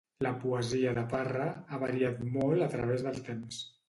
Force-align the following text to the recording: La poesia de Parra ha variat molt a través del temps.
La 0.25 0.29
poesia 0.43 0.93
de 0.97 1.03
Parra 1.11 1.45
ha 1.53 1.79
variat 1.83 2.23
molt 2.39 2.65
a 2.69 2.71
través 2.77 3.05
del 3.09 3.21
temps. 3.29 3.61